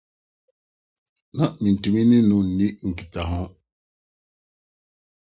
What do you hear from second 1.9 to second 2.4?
ne no